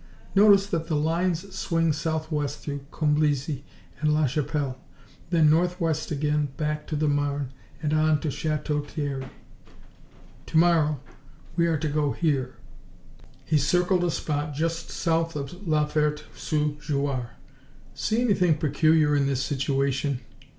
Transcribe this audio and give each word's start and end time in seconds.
"Notice 0.33 0.65
that 0.65 0.87
the 0.87 0.95
lines 0.95 1.55
swing 1.55 1.93
southwest 1.93 2.57
through 2.61 2.87
Comblizy 2.91 3.61
and 3.99 4.11
la 4.11 4.25
Chapelle, 4.25 4.79
then 5.29 5.47
northwest 5.47 6.09
again, 6.09 6.47
back 6.57 6.87
to 6.87 6.95
the 6.95 7.07
Marne, 7.07 7.51
and 7.83 7.93
on 7.93 8.19
to 8.21 8.31
Chateau 8.31 8.81
Thierry. 8.81 9.27
To 10.47 10.57
morrow 10.57 10.99
we 11.55 11.67
are 11.67 11.77
to 11.77 11.87
go 11.87 12.13
here." 12.13 12.55
He 13.45 13.59
circled 13.59 14.03
a 14.03 14.09
spot 14.09 14.55
just 14.55 14.89
south 14.89 15.35
of 15.35 15.67
La 15.67 15.85
Ferte 15.85 16.23
sous 16.35 16.81
Jouarre. 16.83 17.35
"See 17.93 18.21
anything 18.23 18.57
peculiar 18.57 19.15
in 19.15 19.27
this 19.27 19.43
situation?" 19.43 20.21